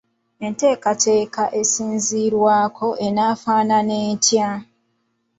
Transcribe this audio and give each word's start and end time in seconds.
Enteekateeka 0.45 1.43
esinziirwako 1.59 2.87
enaafaanana 3.07 3.95
etya? 4.11 4.49